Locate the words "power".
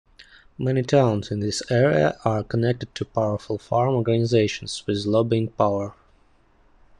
5.49-5.93